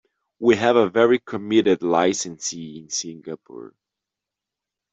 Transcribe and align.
We 0.39 0.55
have 0.55 0.77
a 0.77 0.89
very 0.89 1.19
committed 1.19 1.83
licensee 1.83 2.79
in 2.79 2.89
Singapore. 2.89 3.75